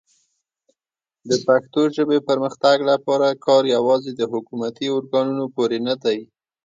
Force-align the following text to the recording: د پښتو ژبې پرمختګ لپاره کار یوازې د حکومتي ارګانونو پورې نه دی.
د 1.29 1.31
پښتو 1.45 1.81
ژبې 1.95 2.19
پرمختګ 2.29 2.77
لپاره 2.91 3.27
کار 3.45 3.63
یوازې 3.75 4.11
د 4.15 4.21
حکومتي 4.31 4.85
ارګانونو 4.97 5.45
پورې 5.55 5.77
نه 5.87 5.95
دی. 6.03 6.19